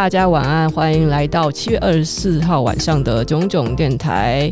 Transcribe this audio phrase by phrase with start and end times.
[0.00, 4.50] 大家晚安，欢迎来到七月二十四号晚上的炯炯电台。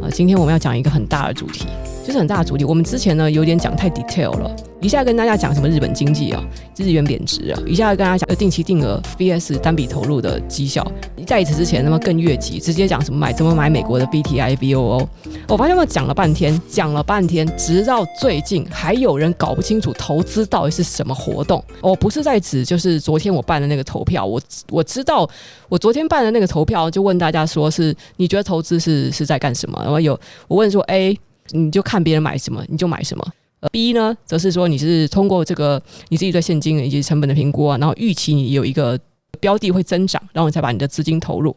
[0.00, 1.66] 啊，今天我们要讲一个很大的主题，
[2.04, 2.64] 就是很大的主题。
[2.64, 4.54] 我们之前呢有点讲太 detail 了。
[4.80, 6.42] 一下跟大家讲什么日本经济啊，
[6.76, 10.84] 日元贬值啊，一下跟大家讲定期定额 vs 单笔投入的绩效。
[11.24, 15.06] 在此之前，那么更越级，直接讲什么买怎么买美国的 BTI VOO。
[15.46, 21.64] 我发现我讲了半天，讲了半天，直到最近还有人搞不清楚投资到底是什么活动。
[21.80, 25.28] 我不是在指就是昨天我办的那个投票，我我知道
[25.68, 29.78] 我昨天办的那个投票就问大家说是你觉得投资是是在干什么？
[29.84, 31.16] 然后有我问说 A，
[31.52, 33.24] 你就看别人买什么你就买什么。
[33.70, 38.98] B 呢，则是说你是通过这个你自己对现金以及成本的评估啊，然后预期你有一个
[39.38, 41.54] 标的会增长，然后你才把你的资金投入。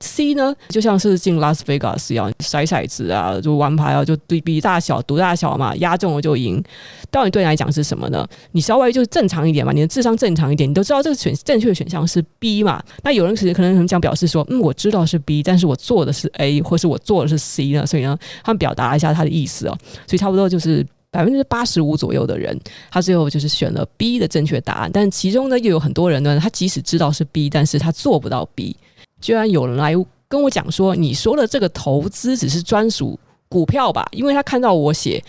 [0.00, 6.62] C 呢，就像是进拉斯维加斯一样，筛骰子啊，就玩牌啊，就对比大小赌大小嘛，压中了就赢。
[7.10, 8.26] 到底对你来讲是什么呢？
[8.52, 12.82] 你稍微就是正常一点嘛，你的智商正常一点，你都知道这个选正确的选项是 B 嘛。
[13.02, 17.86] 那有人其实可能很想表示说，嗯，我知道是 B，但是我做的是 A，或是我做的是 C 呢？
[17.86, 19.76] 所以呢，他们表达一下他的意思哦。
[20.06, 20.86] 所以差不多就是。
[21.12, 22.56] 百分之八十五左右的人，
[22.88, 24.88] 他最后就是选了 B 的正确答案。
[24.92, 28.76] 但其中呢，又有很多人呢，他即使知道是 B，但是他做不到 B。
[29.20, 29.94] 居然有人来
[30.28, 33.18] 跟我讲说：“你说的这个投资只是专属
[33.48, 35.22] 股票吧？”因为他看到我写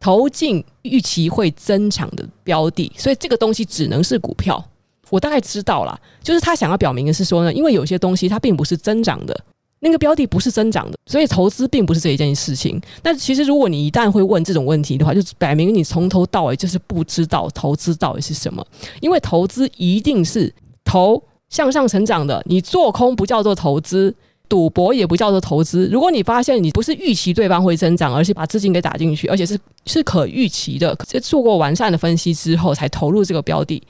[0.00, 4.64] 投进预期会增长的标的，所以这个东西只能是股票。
[5.10, 9.38] 我大概知道了，就是他想要表明的是说呢，因为有些东西它并不是增长的。
[9.80, 12.82] 那个标的不是增长的，所以投资并不是这一件事情。
[13.00, 18.66] 但其实，如果你一旦会问这种问题的话，就摆明你从头到尾就是不知道投资到底是什么。
[19.00, 20.52] 因为投资一定是
[20.82, 24.14] 投向上成长的，你做空不叫做投资，
[24.48, 25.88] 赌博也不叫做投资。
[25.92, 33.82] 如果你发现你不是预期对方会增长，而是把资金给打进去，而且是是可预期的，在做过完善的分析之后才投入这个标的。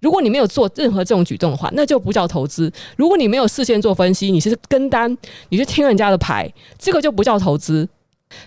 [0.00, 2.70] 如果你没有做任何这种举动的话，那就不叫投资。
[2.96, 5.16] 如果你没有事先做分析，你是跟单，
[5.48, 7.88] 你是听人家的牌，这个就不叫投资。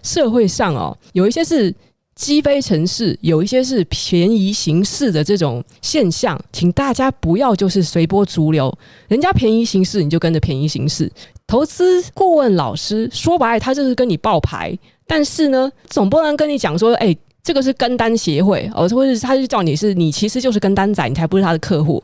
[0.03, 1.73] 社会上哦，有一些是
[2.17, 11.09] 积非城市，有一些是便宜行事的这种现象，请大家不要就是随波逐流，人家便宜行事，你就跟着便宜行事。
[11.45, 17.15] 投资顾问老师说白了，他就是跟你报牌，但是呢，总不能跟你讲说，哎。
[17.43, 22.03] 这个是跟单协会，哦，或者是他就叫你是你其实就是跟单仔，你才不是他的客户，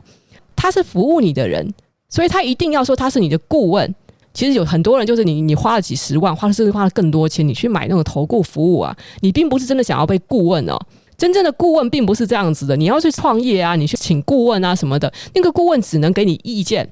[0.56, 1.70] 他是服务你的人，
[2.08, 3.94] 所以他一定要说他是你的顾问。
[4.34, 10.76] 其实有很多人就是你，你花了几十万，花了甚至花了更多钱，你去买那种投顾服务啊，你并不是真的想要被顾问哦。
[11.16, 16.86] 真正的顾问并不是这样子的，你要去创业啊，你去请顾问啊什么的，那个顾问只能给你意见。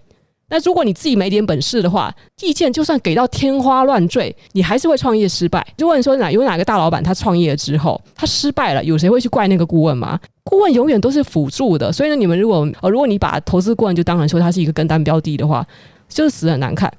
[0.49, 5.67] 那如果你自己没点本事的话，意见就算给到天花乱坠，你还是会创业失败。
[5.77, 10.21] 就问说哪有哪个大老板他创业之后他失败了，有谁会去怪那个顾问吗？
[10.45, 11.91] 顾问永远都是辅助的。
[11.91, 15.67] 所以呢，你们如果呃，如果你把投资顾问就当成说他是一个跟单标的的话，
[16.09, 16.93] 就是死很难看。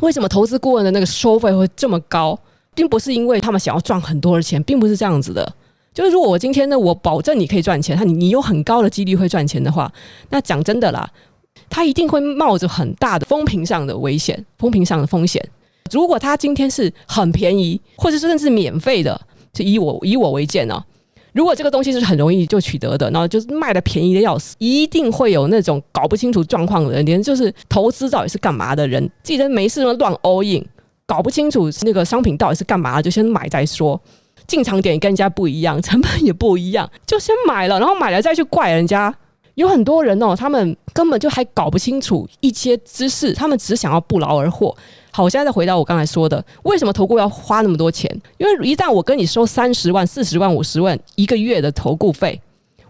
[0.00, 2.38] 为什么投资顾问的那个收费会这么高？
[2.74, 5.52] 并不是因为他们想要赚很多的钱，并不是这样子的。
[5.92, 9.92] 就是如果我今天呢，我保证你可以赚钱，他你你有很高的几率会赚钱的话，
[10.30, 11.10] 那讲真的啦。
[11.68, 15.44] 他一定会冒着很大的风评上的危险，风评上的风险。
[15.90, 19.20] 如果他今天是很便宜，或者甚至免费的，
[19.52, 20.82] 就以我以我为鉴呢、
[21.32, 30.64] 如果这个东西是很容易就取得的，然后就是卖的便宜的要死，一定会有那种搞不清楚状况的人，连就是投资到底是干嘛的人，记得没事乱 all in，
[31.06, 34.00] 搞不清楚那个商品到底是干嘛，就先买再说。
[34.46, 39.14] 进场点跟人家不一样，成本也不一样，就先买了，然后买了再去怪人家。
[39.54, 44.74] 有很多人哦，他们根本就还搞不清楚一些知识，他们只想要不劳而获。
[45.12, 48.10] 好，我现在再回到我刚才说的，为什么投顾要花那么多钱？
[48.38, 52.40] 因为一旦我跟你收三十万、四十万、五十万一个月的投顾费，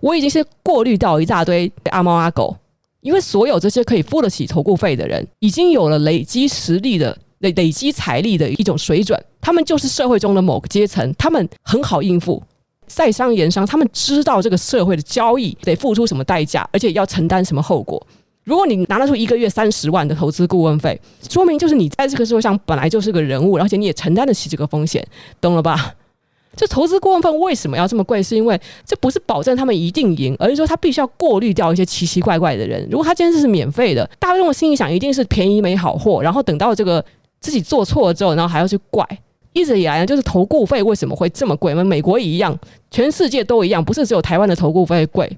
[0.00, 2.56] 我已经是过滤掉一大堆阿猫阿狗。
[3.00, 12.42] 因为所有这些可以付得起投顾费的人，已经有了累积实力的累累积财力的一种水准，他们就是社会中的某个阶层，他们很好应付。
[12.86, 18.06] 在商言商，他们知道这个社会的交易得付出什么代价，而且要承担什么后果。
[18.44, 25.06] 如果你拿得出一个月三十万的投资顾问费，说明就是你在这个社会上本来就是个人物，而且你也承担得起这个风险，
[25.40, 25.94] 懂了吧？
[26.56, 28.20] 这投资顾问费为什么要这么贵？
[28.20, 32.86] 是因为这不是保证他们一定赢，而是说他必须要过滤掉一些奇奇怪怪的人。
[32.90, 37.02] 如果他今天是免费的，大众心里想一定是便宜没好货，然后等到这个
[37.40, 39.06] 自己做错了之后，然后还要去怪。
[39.52, 41.72] 一直以来呢，就是投顾费为什么会这么贵？
[41.72, 42.58] 我们美国一样，
[42.90, 45.30] 全世界都一样，不是只有台湾的投顾费贵。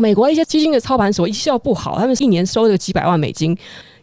[0.00, 3.56] 美国一些基金的操盘手绩效不好，他们一年收这个几百万美金，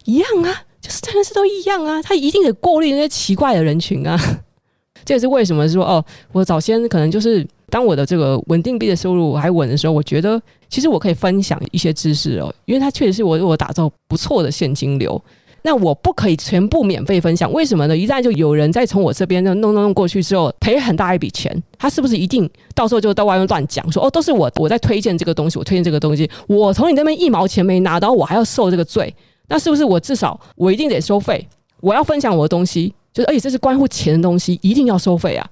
[0.06, 4.20] 一样啊，就是真的是都一样啊，他一定得过滤那些奇怪的人群啊。
[5.06, 10.40] 这也是为什么说哦，我早先可能就是当我的这个稳定币的收入还稳的时候，我觉得
[10.70, 15.20] 其实我可以分享一些知识哦，因为它确实是我我打造不错的现金流。
[15.62, 17.98] 那我不可以全部免费分享，为什么呢？
[17.98, 29.14] 一旦就有人在从我这边弄弄弄过去之后赔很大一笔钱，他是不是一定到时候就到外面乱讲说哦，都是我我在推荐这个东西，我推荐这个东西，我从你那边一毛钱没拿到，我还要受这个罪？
[29.48, 31.48] 那是不是我至少我一定得收费？
[31.82, 35.50] 我要分享我的东西，就是而且这是关乎钱的东西，一定要收费啊！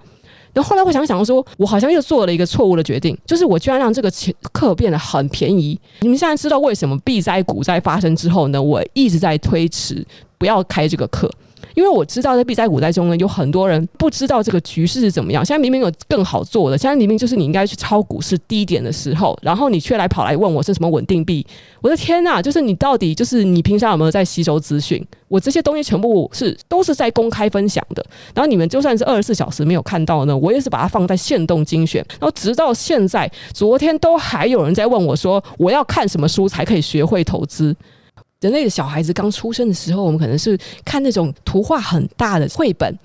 [0.58, 4.12] 然后后来我想想说，我好像又做了一个错误的决定，就是我居然让这个
[4.52, 5.80] 课变得很便宜。
[6.00, 8.60] 你们现在知道为什么避灾股灾发生之后呢？
[8.60, 10.04] 我一直在推迟
[10.40, 11.32] 不要开这个课。
[11.78, 15.46] 因为我知道在币灾股灾中呢，有很多人不知道这个局势是怎么样。
[15.46, 21.46] 现在明明有更好做的，现在明明就是你应该去抄股市低点的时候，然后你却来跑来问我是什么稳定币。
[21.82, 25.06] 我的天呐，就是你到底就是你平常有没有在吸收资讯？
[25.28, 28.04] 我这些东西全部是都是在公开分享的。
[28.34, 32.04] 然后你们就算是二十四小时没有看到呢，我也是把它放在限动精选。
[32.20, 37.76] 然后直到现在，昨天都还有人在问我说，我要看什么书才可以学会投资？
[38.48, 42.98] 人类的小孩子刚出生的时候，我们可能是看那种图画很大的绘本，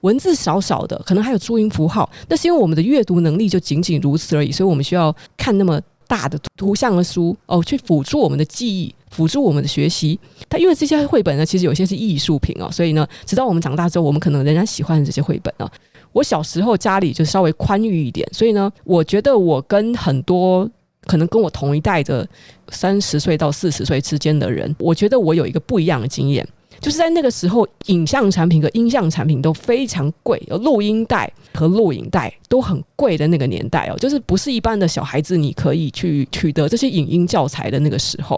[0.00, 2.10] 文字少少的，可能还有注音符号。
[2.28, 10.18] 那是因为我们的阅读能力就仅仅如此而已，所以我们需要看那么大的图像的书哦，去辅助我们的记忆，辅助我们的学习。
[10.48, 15.70] 但因为这些绘本呢，其实有些是艺术品哦，所以呢，直到我们长大之后，我们可能仍然喜欢这些绘本啊。
[16.12, 20.68] 我小时候家里就稍微宽裕一点，所以呢，我觉得我跟很多。
[21.08, 22.28] 可能跟我同一代的
[22.68, 26.46] 三十岁到四十岁之间的人，我觉得我有一个不一样的经验，
[26.80, 38.36] 就是在那个时候，影像产品和音像产品都非常贵，有录音带和录影带都很贵的那个年代哦，就是不是一般的小孩子你可以去取得这些影音教材的那个时候。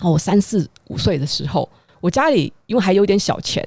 [0.00, 1.68] 哦，我三四五岁的时候，
[2.00, 3.64] 我家里因为还有点小钱。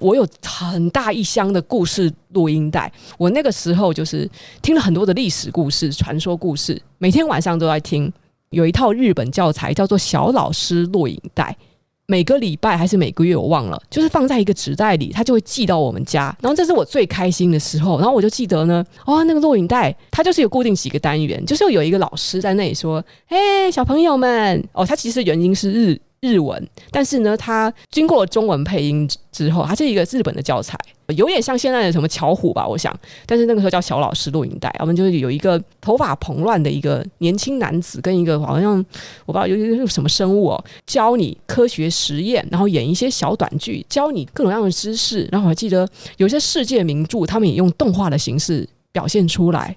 [0.00, 4.28] 我有很大一箱的故事录音带，我那个时候就是
[4.62, 8.12] 听了很多的历史故事、传说故事，每天晚上都在听。
[8.50, 11.56] 有一套日本教材叫做小老师录影带，
[12.06, 16.36] 每个礼拜还是每个月我忘了，就是放在一个纸袋里，它就会寄到我们家。
[16.40, 17.98] 然后这是我最开心的时候。
[17.98, 30.78] 然后我就记得呢，哦，那个录影带它就是有固定几个单元，就是有一个老师在那里说：“嘿，小朋友们，哦，他其实原因是日。”日文，但是呢，它经过中文配音之后，它是一个日本的教材，
[31.08, 32.98] 有点像现在的什么巧虎吧，我想。
[33.26, 38.76] 但是那个时候叫小老师录影带，我们就是有一个头发蓬乱的一个年轻男子，跟一个好像
[39.26, 45.28] 我不知道有有什么生物哦，教你科学实验，然后演一些小短剧，教你各种各样的知识。
[45.30, 45.86] 然后我还记得
[46.16, 49.76] 有些世界名著，他们也用动画的形式表现出来。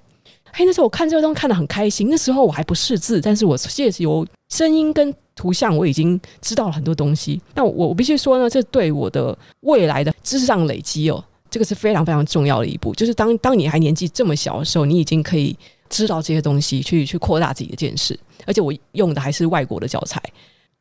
[0.52, 2.08] 嘿，那时候我看这个东西看得很开心。
[2.10, 7.40] 那时候我还不识字，但是我借由声音跟图像，我已经知道了很多东西。
[7.54, 12.92] 那我我必须说呢，这对我的未来的知识上累积哦，这个是非常非常重要的一步。
[12.94, 15.56] 就是当当你还年纪这么小的时候，你已经可以
[15.88, 18.18] 知道这些东西，去去扩大自己的见识。
[18.46, 20.20] 而且我用的还是外国的教材。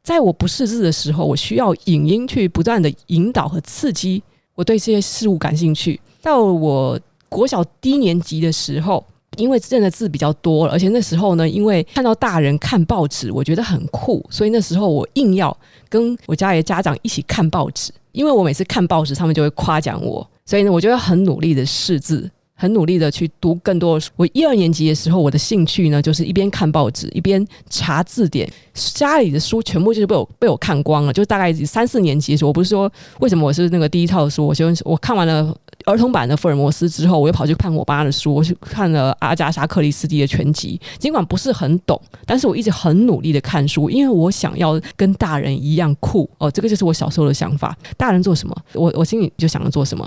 [0.01, 4.23] 在我不识字的时候，我需要影音去不断的引导和刺激
[4.55, 5.99] 我对这些事物感兴趣。
[6.21, 9.05] 到我国小低年级的时候。
[9.37, 15.55] 因为认的字比较多了，而且那时候呢，因为看到大人看报纸，我觉得很酷，所以那时候我硬要
[15.87, 17.91] 跟我家里的家长一起看报纸。
[18.11, 24.11] 因为我每次看报纸，他们就会夸奖我，所以呢，我就会很努力的识字，很努力的去读更多的书。
[24.17, 28.51] 我一二年级的时候，我的兴趣呢，就是一边看报纸，一边查字典。
[28.73, 31.13] 家里的书全部就是被我被我看光了。
[31.13, 35.55] 就大概三四年级的时候，我不是说为什么我是那个第一套书，我先我看完了。
[35.85, 40.77] 儿童版的福尔摩斯之后，我又跑去看我爸的书，我去看了阿加莎克里斯蒂的全集。
[40.97, 46.51] 尽管不是很懂，但是我一直很努力的看书，因为我想要跟大人一样酷哦。
[46.51, 47.77] 这个就是我小时候的想法。
[47.95, 50.05] 大人做什么，我我心里就想着做什么。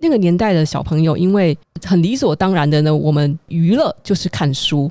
[0.00, 4.90] 那个年代的小朋友，因为很理所当然的呢，我们娱乐就是看书。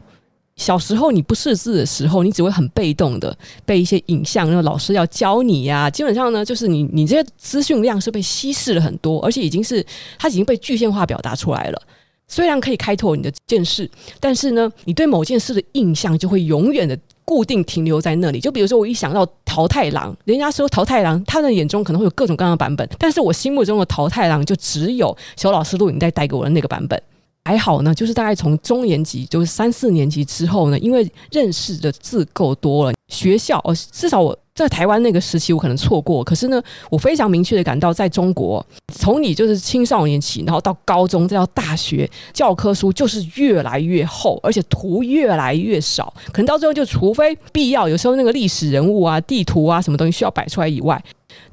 [0.56, 9.86] 小时候你不识字的时候，你只会很被动的被一些影像，然后老师要教你呀、基本上呢，就是你你这些资讯量是被稀释了很多，而且已经是
[10.18, 11.80] 它已经被具象化表达出来了。
[12.28, 16.98] 虽然可以开拓你的见识，但是呢，你对某件事的印象就会永远的
[17.28, 18.40] 固定停留在那里。
[18.40, 27.00] 就比如说，我一想到桃太郎，人家说桃太郎，他的眼中可能会有各种各样的版本，但是我心目中的桃太郎就只有小老师录影带带给我的那个版本。
[27.44, 34.38] 还好呢，就是大概从中年级，就是三四年级之后呢，因为认识的字够多了，学校哦，至少我。
[34.58, 36.24] 在台湾那个时期，我可能错过。
[36.24, 36.60] 可是呢，
[36.90, 46.12] 我非常明确的感到，在中国，从你就是青少年起，然后到高中，再到大学，教科书就是越来越厚，而且图越来越少。
[46.32, 51.00] 可能到最后，就除非必要，有时候那个历史人物啊、地图啊什么东西需要摆出来以外，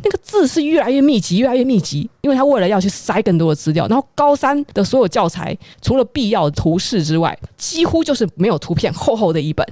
[0.03, 3.87] 那个字是越来越密集，越来越密集，因为他为了要去塞更多的资料。
[3.87, 9.67] 然后高三的所有教材，除了必要的图示之外，几乎就是没有图片，厚厚的一本。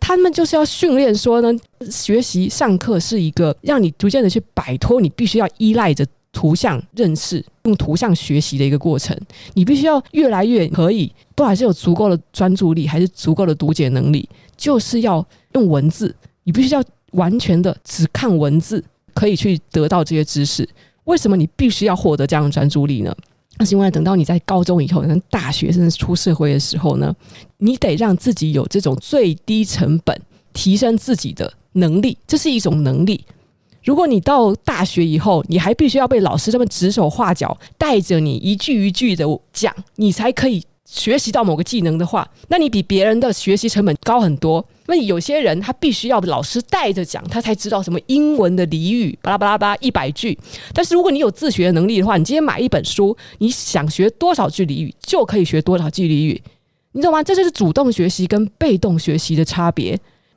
[0.00, 1.52] 他们就是要训练说呢，
[1.90, 9.16] 学习上课是一个让你逐渐的去摆脱你必须要依赖着图像认识、用图像学习的一个过程。
[9.54, 16.14] 你必须要越来越可以，都还是有足够的专注力，还是足够的读解能力，就是要用文字。
[16.44, 18.82] 你必须要完全的只看文字，
[19.14, 20.68] 可以去得到这些知识。
[21.04, 23.14] 为什么你必须要获得这样的专注力呢？
[23.60, 27.14] 那是因为等到你在高中以后，跟大学甚至出社会的时候呢，
[27.58, 30.18] 你得让自己有这种最低成本
[30.54, 33.22] 提升自己的能力，这是一种能力。
[33.84, 44.64] 如果你到大学以后，你还必须要被老师这么指手画脚，带着你一句一句的讲，你才可以学习到某个技能的话，那你比别人的学习成本高很多。
[44.86, 50.36] 那有些人他必须要老师带着讲，他才知道什么英文的俚语，巴拉巴拉巴拉一百句。
[50.74, 56.42] 但是如果你有自学的能力的话，你今天买一本书，你想学多少句俚语就可以学多少句俚语，
[56.90, 57.22] 你知道吗？
[57.22, 59.96] 这就是主动学习跟被动学习的差别。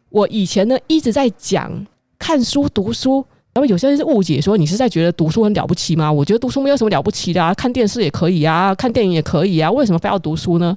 [0.09, 1.87] 我以前呢一直在讲
[2.19, 3.25] 看书读书。
[3.53, 6.11] 然后有些人是误解说，你是在觉得读书很了不起吗？
[6.11, 10.75] 我觉得读书没有什么了不起的啊，看电视也可以啊，看电影也可以啊，为什么非要读书呢？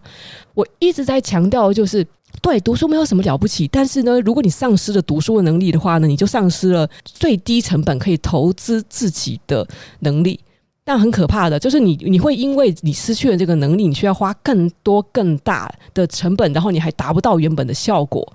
[0.52, 2.06] 我一直在强调，就是
[2.42, 9.66] 对读书没有什么了不起，但是呢，如果你丧失了读书的能力的话呢，你就丧失了最低成本可以投资自己的
[10.00, 10.38] 能力。
[10.85, 18.30] 但很可怕的就是你，你会因为你失去了这个能力，你需要花更多更大的成本，然后你还达不到原本的效果。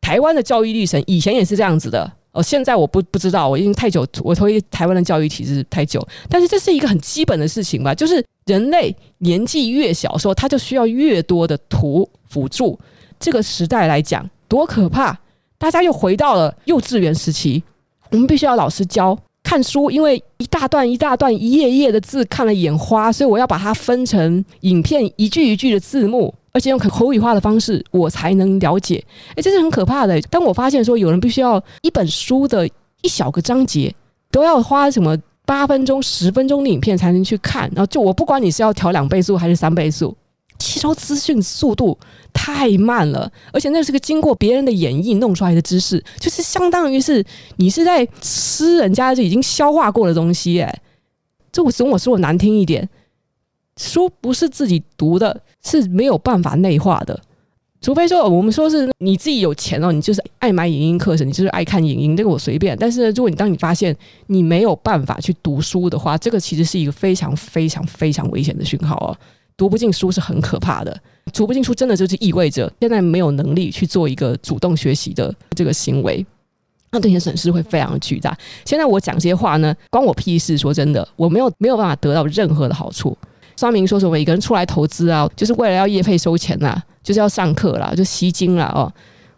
[0.00, 2.12] 台湾的教育历程以前也是这样子的。
[2.32, 6.06] 哦，现在我不不知道，我已经太久，我脱离台湾的教育体制太久。
[6.28, 12.78] 但是这是一个很基本的事情吧，就是人类年纪越小的时候，他就需要越多的图辅助。
[13.18, 15.18] 这个时代来讲，多可怕！
[15.58, 17.62] 大家又回到了幼稚园时期，
[18.10, 26.32] 我们必须要老师教看书，因为一大段一大段、一页一页的字看了眼花，所以我要把它分成影片，一句一句的字幕。
[26.52, 29.04] 而且用口语化的方式，我才能了解。
[29.36, 30.20] 诶，这是很可怕的。
[30.22, 32.68] 当我发现说有人必须要一本书的
[33.02, 33.94] 一小个章节
[34.30, 40.16] 都要花什么八分钟、十分钟的影片才能去看，然后就我不管你是要调两倍速还是三倍速，
[40.58, 41.98] 吸收资讯速度
[42.32, 43.30] 太慢了。
[43.52, 47.24] 而且那是个经过别人的演绎弄出来的知识，就是相当于是
[47.56, 50.60] 你是在吃人家就已经消化过的东西。
[50.60, 50.80] 诶，
[51.50, 52.88] 这我总我说我难听一点。
[53.80, 57.18] 书不是自己读的，是没有办法内化的。
[57.80, 62.76] 除非说我们说是你自己有钱哦，你就是爱买影音课程，你就是爱看影音，这个我随便。
[62.76, 63.96] 但是如果你当你发现
[64.26, 69.16] 你没有办法去读书的话，这个其实是一个非常非常非常危险的讯号哦。
[69.56, 70.94] 读不进书是很可怕的，
[71.32, 76.24] 读不进书真的就是意味着现在没有能力去做一个主动学习的这个行为，
[76.90, 78.36] 那对你损失会非常巨大。
[78.66, 80.58] 现在我讲这些话呢，关我屁事。
[80.58, 83.16] 说真的，我没有没有办法得到任何的好处。
[83.60, 84.18] 双明说什么？
[84.18, 88.90] 一个人出来投资啊，就是为了要业费收钱呐、就是要上课啦，就吸金啦哦。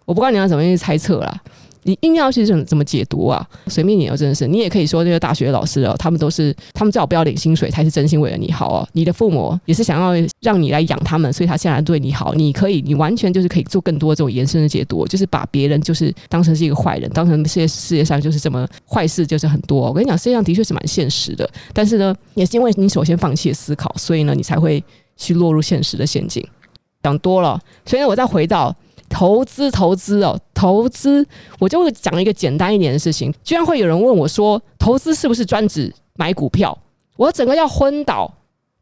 [0.05, 1.43] 我不知道你要怎么去猜测啦。
[1.85, 3.47] 你硬要去怎么怎么解读啊？
[3.67, 8.89] 随便你哦，真的是你也可以说那个大学老师哦，他们都是他们最好不要领薪水，才是真心为了你好哦。
[8.93, 12.35] 你的父母也是想要让你来养他们，所以他现在对你好。
[12.35, 19.81] 你可以，你完全就是可以做更多这种延伸的解读，就是把别人就是当成是一个坏人，当成世界世界上就是这么坏事就是很多。
[19.89, 24.83] 我跟你讲，世界上的确是蛮现实的，但是呢，也是因为你首先放弃了思考，所以呢，你才会
[25.17, 26.47] 去落入现实的陷阱。
[27.03, 28.75] 讲多了，所以呢，我再回到。
[29.15, 31.27] 投资，投资哦，投资，
[31.59, 33.35] 我就讲一个简单一点的事情。
[33.43, 36.79] 居然会有人问我说：“投资是不是专指买股票？”
[37.19, 38.33] 我整个要昏倒。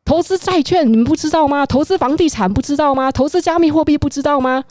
[0.05, 1.65] 投资债券你们不知道吗？
[1.65, 3.11] 投资房地产不知道吗？
[3.11, 4.63] 投资加密货币不知道吗？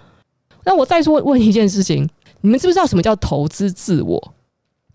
[0.65, 2.07] 那我再说问一件事情：
[2.41, 4.33] 你们知不知道什么叫投资自我？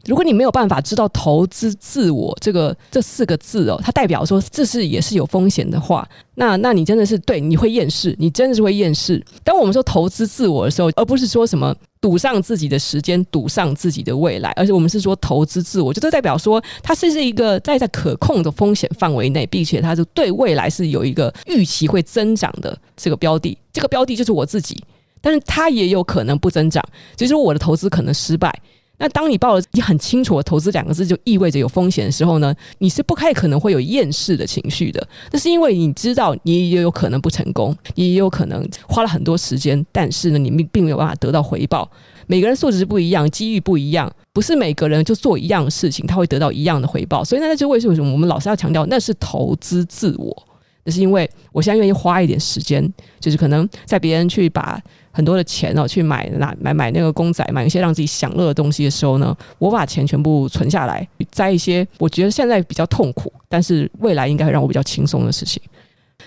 [0.07, 9.25] 如果你没有办法知道“投资自我”这个这四个字哦，它代表说这是也是有风险的话，那那你真的是对，你会厌世，你真的是会厌世。
[9.43, 24.83] 当我们说投资自我的时候，而不是说什么赌上自己的时间，赌上自己的未来，而且我们是说投资自我，就这代表说它是是一个在在可控的风险范围内，并且它是对未来是有一个预期会增长的这个标的，这个标的就是我自己。
[25.23, 26.85] 但是它也有可能不增长，
[27.17, 28.55] 就是我的投资可能失败。
[28.97, 35.07] 那当你报了你很清楚的投资两个字，就意味着有风险的时候呢，你是不太可能会有厌世的情绪的。
[35.33, 41.91] 那是因为你知道你也有可能不成功，你也有可能花了很多时间，但是呢，你并没有办法得到回报。
[42.27, 47.23] 每个人素质不一样，机遇不一样，不是每个人就做一样的事情，他会得到一样的回报。
[47.25, 50.47] 所以那就为什么我们老是要强调，那是投资自我。
[50.85, 52.87] 那是因为我现在愿意花一点时间，
[53.19, 65.63] 就是可能在别人去把很多的钱哦去买那买买那个公仔，买一些让自己享乐的东西的时候呢，我把钱全部存下来，在一些我觉得现在比较痛苦，但是未来应该会让我比较轻松的事情。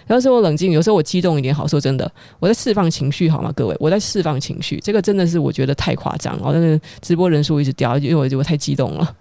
[0.08, 2.10] 有时候我冷静，有时候我激动一点，好说真的，
[2.40, 3.52] 我在释放情绪，好吗？
[3.56, 9.16] 各位，我在释放情绪，这个真的是我觉得太夸张，然后那个直播人数一直掉，因为我我太激动了，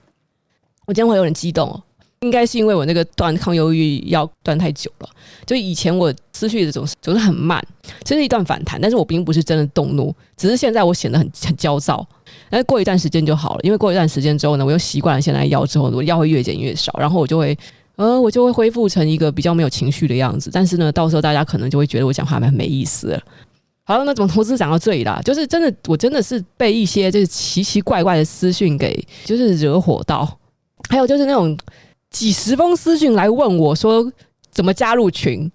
[0.87, 1.83] 我今天会有点激动哦。
[2.21, 5.09] 应该是因为我那个断抗忧郁药断太久了，
[5.45, 7.63] 就以前我思绪的总是总是很慢，
[8.03, 12.07] 这是一段反弹，但是我并不是真的动怒，只是现在我显得很很焦躁，
[12.49, 17.57] 但是过一段时间就好了，因为过一段时间之后呢，我又习惯了现在药之后，我药会越减越少，然后我就会
[17.97, 23.19] 呃，我就会恢复成一个比较没有情绪的样子，但是呢，到时候大家可能就会觉得我讲话蛮没意思。
[23.85, 25.21] 好了，那怎么投资讲到这里啦？
[25.23, 30.39] 就是真的，我真的是被一些就是奇奇怪怪的私讯给就是惹火到，
[30.89, 31.55] 还有就是那种。
[32.17, 34.11] 几十封私信来问我说
[34.51, 35.53] 怎么加入群，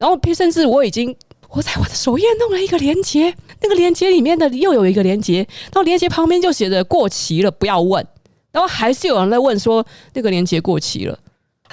[0.00, 1.14] 然后甚至我已经
[1.50, 8.04] 我在我的首页弄了一个链接，那个链接里面的又有一个链接，然后链接旁边就写着过期了，不要问。
[8.50, 11.16] 然后还是有人在问说那个链接过期了，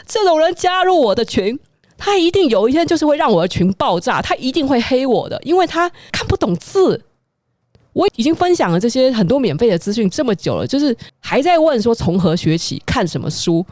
[0.06, 1.60] 这种人加入我的群，
[1.98, 7.04] 他一定有一天就是会让我的群爆炸，他一定会黑我的，因为他看不懂字。
[7.94, 13.66] 我已经分享了这些很多免费的资讯这么久了，就是还在问说从何学起，看什么书。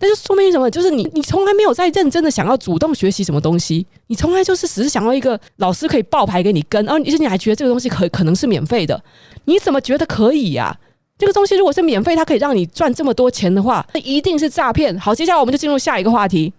[0.00, 0.70] 那就说明什么？
[0.70, 9.00] 就是你，你从来没有在认真的想要主动学习什么东西，你从来就是只是想要一个老师可以报牌给你跟，而且你还觉得这个东西可可能是免费的，
[9.44, 10.76] 你怎么觉得可以呀？
[11.18, 14.98] 这个东西如果是免费，它可以让你赚这么多钱的话，那一定是诈骗。
[14.98, 16.50] 好，接下来我们就进入下一个话题，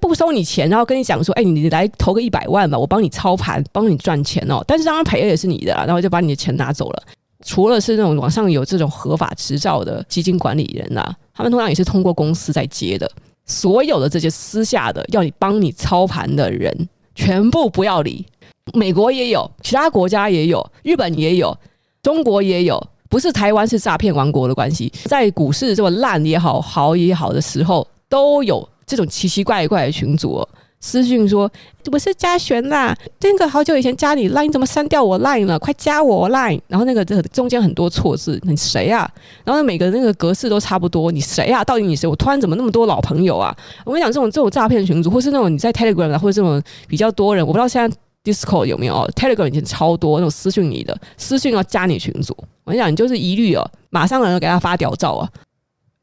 [0.00, 4.64] 不收你钱，然后跟你讲说，哎，你来投个一百万吧，我帮你操盘，帮你赚钱哦。
[4.66, 7.02] 但是当然赔了也是你的，然后就把你的钱拿走了。
[7.44, 13.08] 除了是那种网上有这种合法执照的基金管理人啊，他们通常也是通过公司在接的。
[13.44, 18.24] 所有的这些私下的要你帮你操盘的人，全部不要理。
[18.72, 21.54] 美国也有，其他国家也有，日本也有，
[22.02, 22.82] 中国也有。
[23.10, 30.44] 不是台湾是诈骗王国的关系，在股市这么烂也好，好也好的时候，都有这种奇奇怪怪的群组。
[30.84, 31.50] 私讯说
[31.90, 35.58] ：“我是嘉璇啦，那个好久以前加你 line，你怎么删掉我 line 了？
[35.58, 39.10] 快加我 line。”然后那个这中间很多错字，你谁啊？
[39.44, 41.64] 然后每个那个格式都差不多，你谁啊？
[41.64, 42.06] 到底你谁？
[42.06, 43.56] 我突然怎么那么多老朋友啊？
[43.86, 52.36] 我跟你讲，这种这种诈骗群组，或是那种你在 Telegram 或者这种比较多人，我不知道现在 Discord 有没有，Telegram 已经超多那种私讯你的，私讯要加你群组。
[52.64, 55.26] 我跟你讲，你就是一律哦，马上有人给他发屌照啊！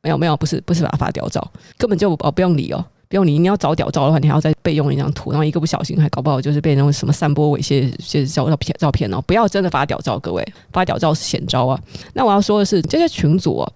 [0.01, 2.83] 没有没有，不是不是把他发屌照，根本就哦不用理哦。
[3.11, 9.21] 不用你，你要找屌照的话，你还要再备用一张图，然后一个不小心还搞不好就是被那种什么散播猥亵些照照片照片哦！
[9.27, 11.77] 不要真的发屌照，各位发屌照是险招啊！
[12.13, 13.69] 那我要说的是，这些群组啊，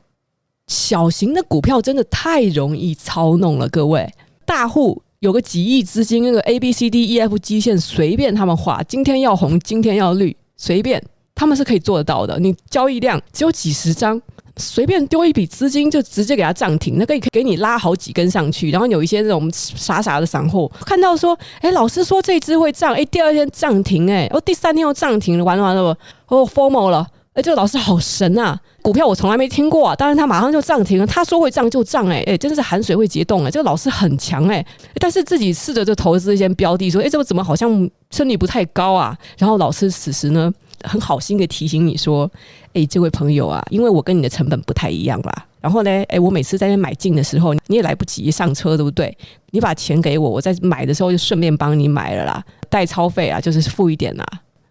[0.67, 4.09] 小型的股票真的太容易操弄了，各位
[4.45, 11.03] 大户有个几亿资金，那个 A B C D E F 基线随便他们画，今天要红，今天要绿，随便
[11.35, 12.39] 他们是可以做得到的。
[12.39, 14.21] 你交易量只有几十张。
[14.57, 18.71] 随便丢一笔资金就直接给它涨停，那可以给你拉好几根上去。
[18.71, 28.57] 然后有一些这种傻傻的散户看到说：“哎，老师说这支会涨，哎，第二天涨停，哎，哦，第三天又涨停了，完了完了，哦 formal 了，哎，这个老师好神啊！
[28.81, 34.65] 股票我从来没听过啊，当然他马上就涨停了，他说会涨就涨，哎，哎，真的是含水会结冻，哎，这个老师很强，哎，
[34.99, 39.17] 但是自己试着就投资一些标的，说：哎，这个怎么好像胜率不太高啊？
[39.37, 42.29] 然后老师此时呢，很好心的提醒你说。”
[42.75, 45.45] 哎，这位朋友啊，因为我跟你的成本不太一样啦。
[45.61, 49.17] 然后呢，哎，我每次在那买进的时候，你也来不及上车，对不对？
[49.51, 54.25] 你把钱给我，我在买的时候就顺便帮你买了啦，代操费啊，就是付一点啦，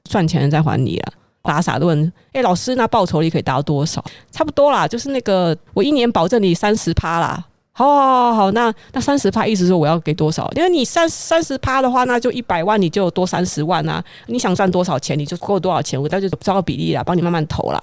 [0.04, 1.12] 赚钱了再还你了。
[1.44, 4.04] 傻傻的问，哎，老师，那报酬率可以达到多少？
[4.30, 7.42] 差不多啦，就是那个我一年保证你三十趴啦。
[7.76, 10.48] 好，好，好，好，那那三十趴意思说我要给多少？
[10.54, 14.02] 因为你三三十趴的话，那就一百万，你就多三十万啊！
[14.28, 17.82] 你想赚多少钱，你就够多少钱，我到就照个比例啦，帮你慢慢投啦。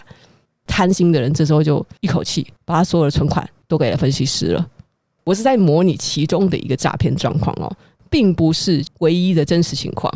[0.66, 4.66] 贪心的人这时候就一口气把他所有的存款都给了分析师了。
[5.26, 7.70] 我是在模拟其中的一个诈骗状况哦，
[8.10, 10.10] 并不是唯一的真实情况。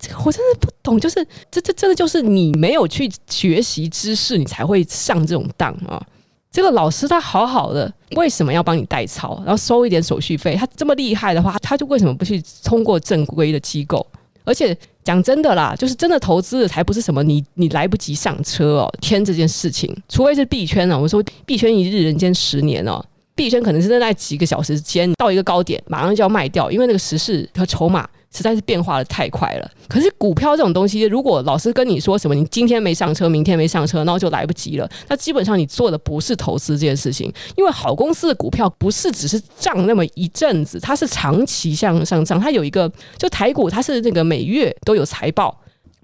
[0.00, 6.02] 这个我真的不懂，就是这这真的就是你没有去学习知识，你才会上这种当啊。
[6.50, 10.56] 这个老师他好好的，为什么要帮你代操，然后收一点手续费？
[10.56, 14.04] 他这么厉害的话，他就为什么不去通过正规的机构，
[14.44, 23.04] 而且讲真的啦，就是真的投资的才不是什么你你来不及上车哦，天这件事情，除非是币圈哦，我说币圈一日人间十年哦。
[23.34, 29.70] 币圈可能是在那几个小时间到一个高点，马上就要卖掉，因为那个时事和筹码实在是变化的太快了。
[29.88, 37.32] 可是股票这种东西，如果老师跟你说什么，你今天没上车，明天没上车，然后就来不及了，那基本上你做的不是投资这件事情。
[37.56, 45.58] 因为好公司的股票不是只是涨那么一阵子，它是长期向上涨，它有一个就台股，它是那个每月都有财报，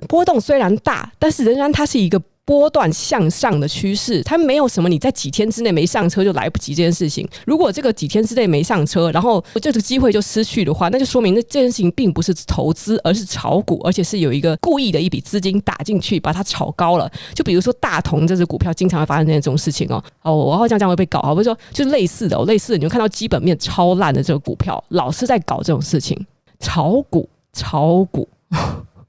[0.09, 2.21] 波动虽然大，但是仍然它是一个。
[2.47, 7.27] 波段向上的趋势，它没有什么你在几天之内没上车就来不及这件事情。
[7.47, 17.11] 如果这个几天之内没上车，然后这个机会就失去的话，那就说明那这件事情并不是投资，而是炒股，而且是有一个故意的一笔资金打进去把它炒高了。
[17.35, 20.03] 就比如说大同这只股票，经常会发生这种事情哦。
[20.23, 26.27] 哦，我好像这样会被搞，啊，不是说就是类似的，哦，类似的，你就看到基本面超烂的这个股票，老是在搞这种事情，
[26.61, 28.29] 炒股，炒股。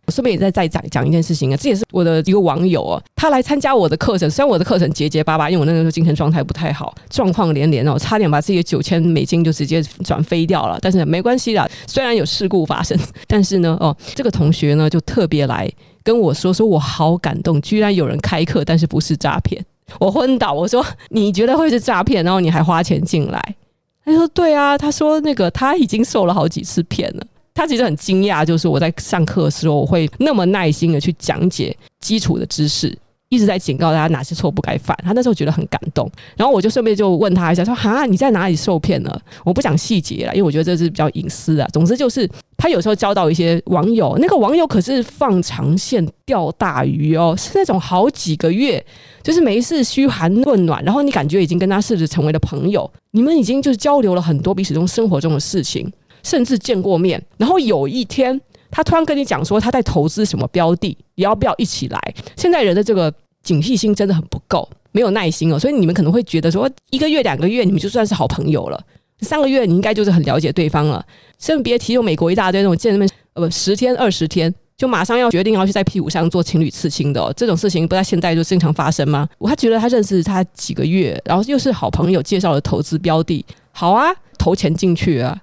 [0.05, 15.69] 我顺便也再再讲讲一件事情啊，这也是我的一个网友哦，他来参加我的课程，虽然我的课程结结巴巴，因为我那个时候精神状态不太好，状况连连哦，差点把自己的九千美金就直接转飞掉了，但是没关系啦，虽然有事故发生，但是呢，哦，这个同学呢就特别来
[16.03, 19.65] 跟我说，说我好感动，居然有人开课，但是不是诈骗，
[19.99, 23.55] 我昏倒，我说你觉得会是诈骗，然后你还花钱进来？
[24.03, 27.25] 他说对啊，他说那个他已经受了好几次骗了。
[27.55, 32.95] 他其实很惊讶，就是我在上课的时候，我会那么耐心的去讲解基础的知识，
[33.29, 34.95] 一直在警告大家哪些错不该犯。
[35.03, 41.65] 他那时候觉得很感动，然后我就顺便就问他一下，说：“哈，你在哪里受骗了？”我不讲细节了，因为我觉得这是比较隐私的。
[41.71, 48.85] 总之就是，他有时候交到一些网友，那个网友可是放长线钓大鱼哦，是那种好几个月，
[49.23, 55.89] 就是没事嘘寒问暖，然后你感觉已经跟他试着成为了朋友，你们已经就是交流了很多彼此中生活中的事情。
[56.25, 62.13] 甚至见过面，然后有一天他突然跟你讲说他在投资什么标的，你要不要一起来？
[62.35, 68.83] 现在人的这个警惕心真的很不够，没有耐心哦，所以你们可能会觉得说一个月两个月你们就算是好朋友了，
[69.21, 71.05] 三个月你应该就是很了解对方了。
[71.37, 79.29] 甚至别提有美国一大堆那种见面呃不十天二十天就马上要决定要去在屁股上做情侣刺青的哦，这种事情不在现在就经常发生吗？
[79.41, 84.07] 他觉得他认识他几个月，然后又是好朋友介绍了投资标的，好啊，
[84.39, 85.39] 投钱进去啊。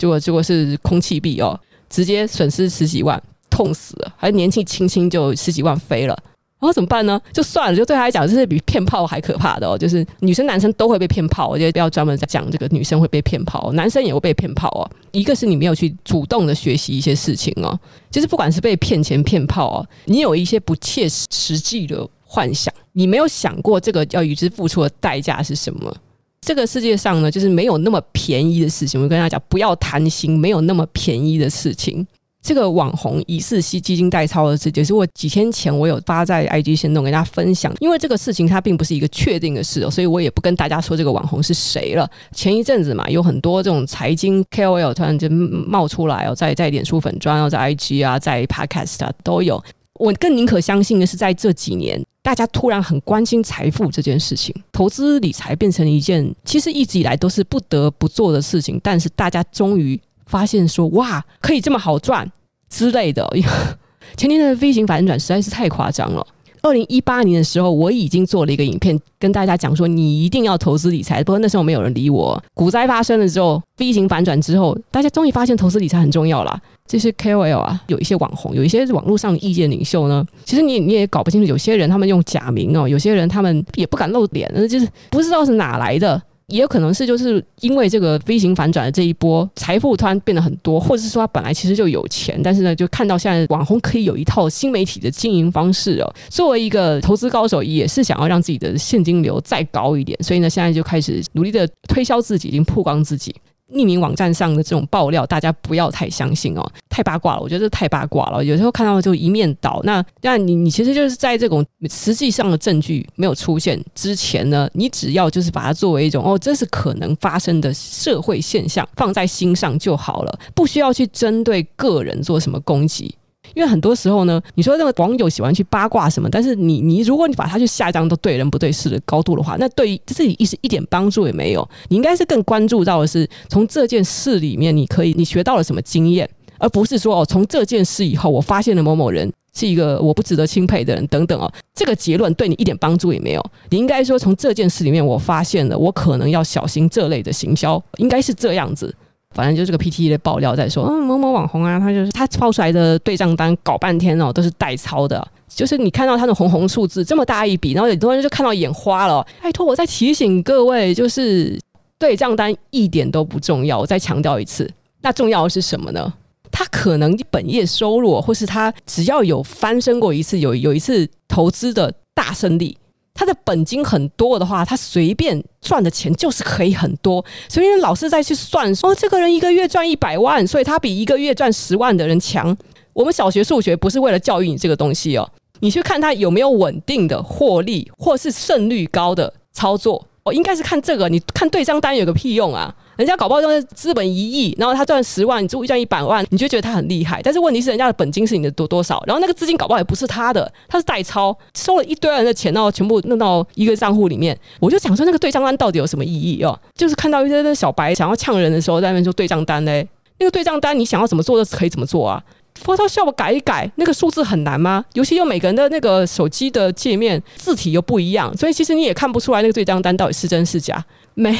[0.00, 1.60] 结果结果是空气币哦，
[1.90, 4.10] 直接损失十几万，痛死了！
[4.16, 6.18] 还年纪轻轻就十几万飞了，
[6.58, 7.20] 然后怎么办呢？
[7.34, 9.76] 就算了，就对他来讲，这是比骗炮还可怕的哦。
[9.76, 14.88] 就是女生男生都会被骗炮，我觉得不要专门在讲这个女生会被骗炮，男生也会被骗炮哦。
[15.12, 17.78] 一个是你没有去主动的学习一些事情哦，
[18.10, 25.94] 就是不管是被骗钱骗炮哦，你有一些不切实际的幻想，你没有想过这个要与之付出的代价是什么。
[26.40, 29.00] 这个世界上呢，就是没有那么便宜的事情。
[29.00, 32.06] 我跟大家讲，不要贪心，没有那么便宜的事情。
[32.42, 37.70] 这个网红疑似吸基金代操的事，情是我几天前我有发在 IG 限动跟大家分享。
[37.80, 42.10] 因为这个事情它并不是一个确定的事哦，所以我也不跟大家说这个网红是谁了。
[42.32, 49.62] 前一阵子嘛，有很多这种财经 KOL 突然间冒出来哦，在在脸书粉砖哦，在 IG 啊，在 Podcast 啊都有。
[49.98, 58.80] 我更宁可相信的是，在这几年，大家突然很关心财富这件事情，投资理财变成了一件其实一直以来都是不得不做的事情。
[58.84, 62.30] 但是大家终于发现说，哇，可以这么好赚
[62.68, 63.28] 之类的。
[64.16, 66.24] 前年的 V 型反转实在是太夸张了。
[66.62, 71.24] 二零一八年的时候，我已经做了一个影片，跟大家讲说，你一定要投资理财。
[71.24, 72.40] 不过那时候没有人理我。
[72.54, 76.60] 股灾发生了之后，V 型反转之后，大家终于发现投资理财很重要了。
[76.90, 80.26] 这些 KOL 啊，有一些网红，有一些网络上的意见领袖呢。
[80.44, 86.20] 其实你你也搞不清楚，有些人他们用假名哦，有些人他们也不敢露脸，那就是不知道是哪来的。
[86.48, 96.12] 也有可能是就是因为这个 V 型反转的这一波，财富突然变得很多，或者是说他本来其实就有钱，但是呢，就看到现在网红可以有一套新媒体的经营方式哦。
[96.28, 103.32] 作为一个投资高手，也是想要让自己的现金流再高一点，所以呢，现在就开始努力的推销自己，已经曝光自己。
[103.72, 107.40] 匿名网站上的这种爆料，大家不要太相信哦，太八卦了。
[107.40, 109.80] 我觉得这太八卦了，有时候看到就一面倒。
[109.84, 123.14] 那那你你其实就是在这种实际上的证据没有出现之前呢，你只要就是把它作为一种哦，这是可能发生的社会现象，放在心上就好了，不需要去针对个人做什么攻击。
[123.54, 131.68] 因为很多时候呢，你说那个网友喜欢去八卦什么，但是你你如果你把它去下降到对人不对事的高度的话，那对于自己一时一点帮助也没有。
[131.88, 143.44] 你应该是更关注到的是从这件事里面，你可以你学到了什么经验，而不是说哦，从这件事以后我发现了某某人是一个我不值得钦佩的人等等哦，这个结论对你一点帮助也没有。
[143.70, 148.94] 你应该说从这件事里面我发现了我可能要小心这类的行销，应该是这样子。
[149.34, 159.24] 反正就这个 PTT 的爆料在说，嗯，某某网红啊，他就是他抛出来的对账单搞半天哦，都是代抄的，就是你看到他的红红数字这么大一笔，然后很多人就看到眼花了。
[159.40, 161.56] 拜托，我再提醒各位，就是
[161.98, 164.68] 对账单一点都不重要，我再强调一次，
[165.02, 166.12] 那重要的是什么呢？
[166.50, 172.76] 他可能本业收入，或是他只要有翻身过一次，有有一次投资的大胜利。
[173.14, 177.24] 他的本金很多的话，他随便赚的钱就是可以很多。
[177.48, 182.56] 所以老师再去算说，这个人一个月赚一百万，所以他比一个月赚十万的人强。
[182.92, 190.06] 我们小学数学不是为了教育你这个东西哦，你去看他有没有稳定的获利，或是胜率高的操作。
[190.24, 191.08] 哦，应该是看这个。
[191.08, 192.74] 你看对账单有个屁用啊！
[193.00, 197.18] 人家搞不好就是资本一亿，然后他赚十万，你就赚一百万，你就觉得他很厉害。
[197.22, 204.38] 但是问题是，人家的本金是你的多多少，然后那个资金搞不好也不是他的，他是代抄，收了一堆人的钱，然后全部弄到一个账户里面。
[204.60, 206.60] 我就想说，那个对账单到底有什么意义哦？
[206.74, 212.22] 就是看到一些小白想要呛人的时候，在那边说对账单嘞，那个对账单你想要怎么做都可以怎么做啊。
[212.62, 214.84] Photoshop 改一改，那个数字很难吗？
[214.92, 220.84] 尤其又每个人的那个手机的界面字体又不一样，所以其实你也看不出来那个对账单到底是真是假，
[221.14, 221.32] 没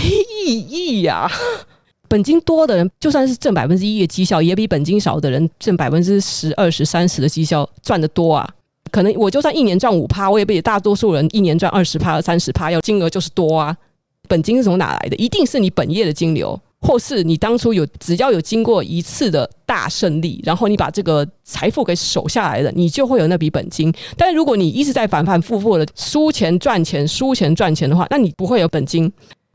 [0.45, 1.31] 意义呀、
[2.09, 8.49] 本金多的人，就算是挣百分之一的绩效，也比本金少的人挣百分之十、二十、三十的绩效赚得多啊。
[8.91, 13.77] 可能我就算一年赚五趴，我也比大多数人一年赚二十趴、三十趴要金额就是多啊。
[14.29, 15.17] 本金是从哪来的？
[15.17, 23.93] 一定是你本业的金流，或是你当初有只要有经过一次的大胜利，然后你把这个财富给守下来了，你就会有那笔本金。
[24.17, 29.13] 但如果你一直在反反复复的输钱赚钱、输钱赚钱的话，那你不会有本金。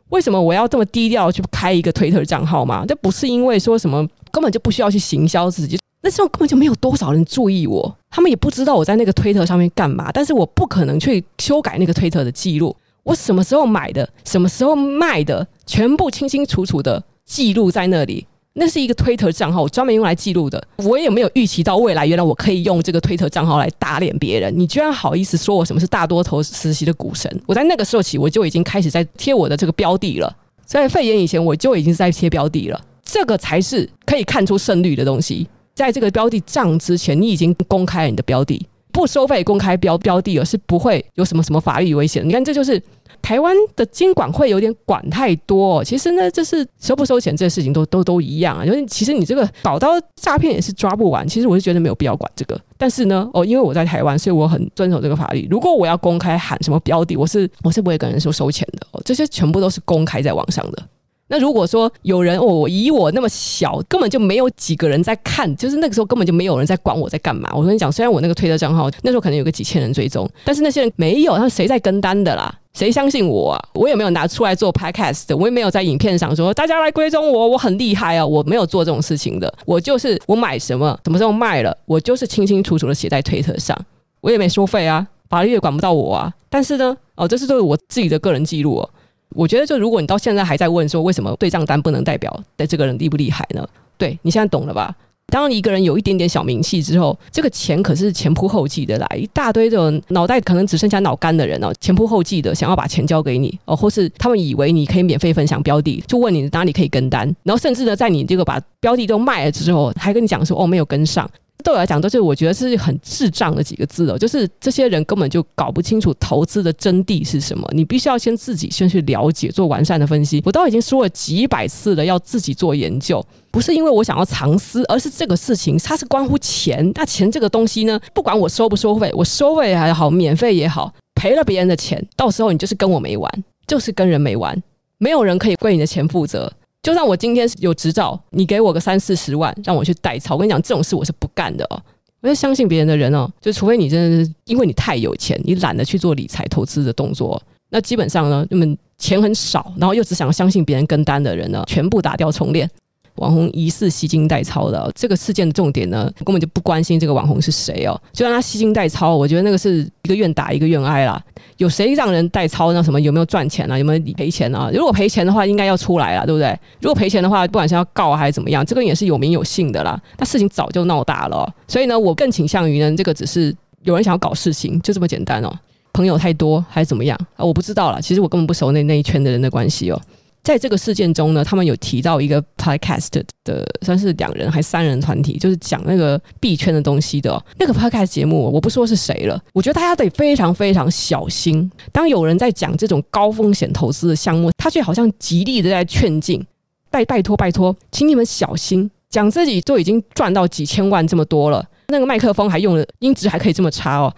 [0.10, 2.86] 为什么我要这么低调去开一个推特账号吗？
[2.88, 10.12] 这不是因为说什么根本就不需要去行销自己，那时候根本就没有多少人注意我，他们也不知道我在那个推特上面干嘛。
[10.12, 18.28] 但是我不可能去修改那个推特的记录，我什么时候买的，什么时候卖的，全部清清楚楚的记录在那里。
[18.58, 20.66] 那是一个推特账号，我专门用来记录的。
[20.78, 24.54] 我也没有预期到未来，原来我可以用这个推特账号来打脸别人。
[24.58, 27.30] 你居然好意思说我什么是大多头实习的股神？
[27.46, 30.34] 我在那个时候起，我就已经开始在贴我的这个标的了。
[30.66, 32.82] 在肺炎以前，我就已经在贴标的了。
[33.04, 35.48] 这个才是可以看出胜率的东西。
[35.74, 38.66] 在这个标的涨之前，你已经公开了你的标的，
[38.96, 42.26] 不收费公开标标的，而是不会有什么什么法律危险。
[42.28, 42.82] 你看，这就是。
[43.22, 48.64] 台湾的金管会有点管太多，其实呢，就是收不收钱这些事情都都都一样啊。
[48.64, 52.60] 因为其实你这个搞到诈骗也是抓不完，其实我是觉得没有必要管这个。
[52.78, 55.48] 但是呢，哦，因为我在台湾，所以我很遵守这个法律。
[55.50, 60.84] 如果我要公开喊什么标的，我是我是不会跟人说收钱的哦，这些全部都是公开在网上的。
[61.28, 67.50] 那如果说有人哦，我以我那么小，根本就没有几个人在看，就是那个时候根本就没有人在管我在干嘛。
[67.56, 72.54] 我跟你讲，虽然我那个推特账号那时候可能有个几千人追踪，但是那些人没有，他谁在跟单的啦？
[72.74, 73.70] 谁相信我啊？
[73.74, 78.26] 我也没有拿出来做 podcast，我也没有在影片上说大家来追踪我，我很厉害啊！
[78.26, 79.52] 我没有做这种事情的。
[79.66, 83.76] 我就是我买什么，什么时候卖了，我就是清清楚楚的写在推特上，
[84.22, 86.32] 我也没收费啊，法律也管不到我啊。
[86.50, 88.90] 但是呢，哦，这是都是我自己的个人记录哦。
[89.36, 93.68] 我觉得，就如果你到现在还在问说为什么对账单不能代表的这个人厉不厉害呢？
[93.98, 94.96] 对，你现在懂了吧？
[95.28, 111.30] 当一个人有一点点小名气之后，这个钱可是前仆后继的来，一大堆的脑袋可能只剩下脑干的人哦，前仆后继的想要把钱交给你哦，或是他们以为你可以免费分享标的，就问你哪里可以跟单，然后甚至呢，在你这个把标的都卖了之后，还跟你讲说哦，没有跟上。
[111.64, 117.68] 对我来讲，都是我觉得是很智障的几个字哦，就是这些人根本就搞不清楚投资的真谛是什么。
[117.72, 120.42] 你必须要先自己先去了解，做完善的分析。
[120.46, 126.92] 我都已经说了几百次了，要自己做研究，不是因为我想要藏私，而是这个事情它是关乎钱。
[126.94, 134.62] 那钱这个东西呢，不管我收不收费，我收费也好，免费也好，赔了别人的钱，到时候你就是跟我没完，就是跟人没完，
[135.00, 136.52] 没有人可以为你的钱负责。
[136.86, 141.82] 就算我今天有执照，你给我个三四十万让我去代操，我跟你讲，这种事我是不干的哦。
[142.22, 152.70] 我就相信别人的人哦，就除非你真的是因为你太有钱，你懒得去做理财投资的动作，那基本上呢，你们钱很少，然后又只想相信别人跟单的人呢，全部打掉重练。
[153.16, 161.22] 网红疑似吸金代操的这个事件的重点呢，根本就不关心这个网红是谁哦，就让他吸金代操，我觉得那个是一个愿打一个愿挨啦。
[161.58, 162.74] 有谁让人代操？
[162.74, 163.78] 那什么有没有赚钱啊？
[163.78, 164.70] 有没有理赔钱啊？
[164.74, 166.58] 如果赔钱的话，应该要出来了，对不对？
[166.82, 169.98] 如果赔钱的话，不管是要告还是怎么样，这个也是有名有姓的啦。
[170.18, 175.54] 那事情早就闹大了，所以呢，我更倾向于呢，这个只是有人想要搞事情，就这么简单哦。
[175.94, 177.46] 朋友太多还是怎么样啊？
[177.46, 178.02] 我不知道啦。
[178.02, 180.02] 其实我根本不熟那那一圈的人的关系哦。
[180.46, 188.52] 在这个事件中呢，他们有提到一个 podcast 的，算是两人还三人团体，就是讲那个币圈的东西的、那个 podcast 节目。
[188.54, 191.70] 我不说是谁了，我觉得大家得非常非常小心。
[191.92, 196.46] 当有人在讲这种高风险投资的项目，他却好像极力的在劝进。
[196.92, 204.14] 拜拜托拜托，请你们小心，讲自己都已经赚到几千万这么多了，那个麦克风还用了音质还可以这么差哦，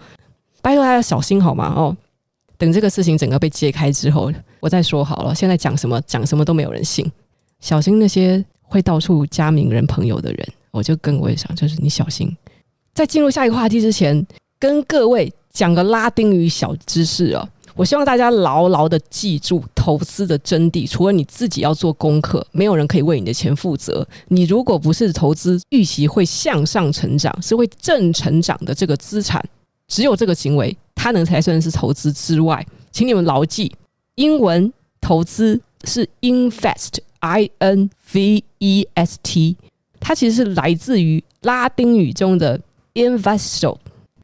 [0.60, 1.72] 拜托大家小心好吗？
[1.74, 1.96] 哦，
[2.58, 5.34] 等这个事情整个被揭开之后，我再说好了。
[5.34, 7.10] 现在讲什么讲什么都没有人信，
[7.60, 10.48] 小心那些会到处加名人朋友的人。
[10.70, 12.36] 我就跟各位讲，就是你小心。
[12.94, 14.26] 在进入下一个话题之前，
[14.58, 17.48] 跟各位讲个拉丁语小知识哦。
[17.74, 20.84] 我希望大家牢牢的记住投资的真谛。
[20.84, 24.06] 除了你自己要做功课，没有人可以为你的钱负责。
[24.26, 29.40] 你如果不是投资预期会向上成长，是会正成长的这个资产，
[29.86, 32.66] 只有这个行为，它能才算是投资之外。
[32.90, 33.72] 请你们牢记，
[34.18, 39.56] 英文投资是 invest，I N V E S T，
[40.00, 42.60] 它其实是来自于拉丁语中的
[42.94, 43.78] investo。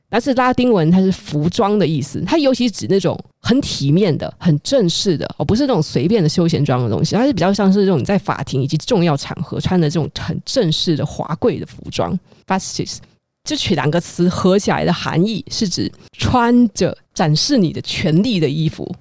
[0.08, 7.14] 但是拉丁文，它是服装的意思，它尤其指那种很体面的、很正式的，而不是那种随便的休闲装的东西。
[7.14, 12.18] 它是比较像是这种在法庭以及重要场合穿的这种很正式的、华贵的服装。
[12.48, 12.96] Fastis
[13.44, 18.92] 这取两个词合起来的含义是指穿着展示你的权利的衣服。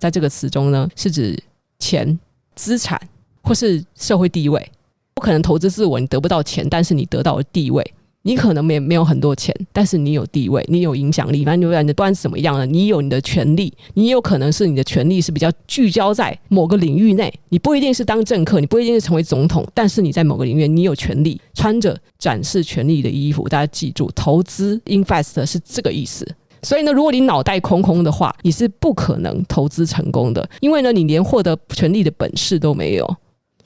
[0.00, 1.40] 在这个词中呢，是指
[1.78, 2.18] 钱、
[2.56, 3.00] 资产
[3.42, 4.68] 或是社会地位。
[5.14, 7.94] 不可能投资自我，你得不到钱，但是你得到了地位。
[8.22, 11.42] 你可能没没有很多钱，但是你有地位，你有影响力。
[11.42, 17.32] 反正你不管怎么样呢，你有你的权利，你有可能是你的权利是比较聚焦在某个领域内。
[17.48, 23.48] 你不一定是当政客，你不一定是成为总统，但是你在某个领域，你有权利穿着展示权利的衣服。
[23.48, 26.26] 大家记住，投资 invest 是这个意思。
[26.62, 33.16] 所以呢，如果你脑袋空空的话，你是不可能投资成功的，因为呢，你连获得权利的本事都没有。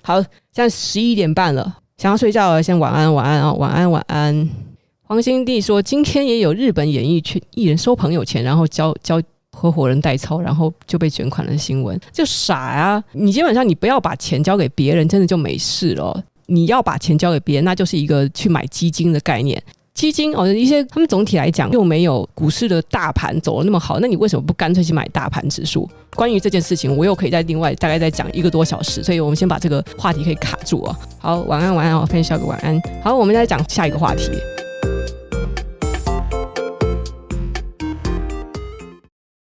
[0.02, 1.78] 好，现在十一点半了。
[1.96, 4.48] 想要睡觉了，先晚安，晚安啊，晚安，晚安。
[5.02, 13.02] 黄新帝说，今天也有日本演艺圈艺人收朋友钱，然后教教合伙人代操，然后就被卷款的新闻，就傻呀！
[13.12, 16.22] 你基本上你不要把钱交给别人，真的就没事了。
[16.46, 19.62] 你要把钱交给别人，那就是一个去买基金的概念。
[19.94, 25.88] 基金哦，一些他们总体来讲又没有股市的大盘走的那么好，那你为什么不干脆去买大盘指数？
[26.16, 30.96] 关于这件事情，我又可以再另外大概再讲一个多小时，所以我们先把这个话题可以卡住哦。
[31.18, 32.80] 好，晚安，晚安哦，分享哥晚安。
[33.04, 34.32] 好，我们再讲下一个话题。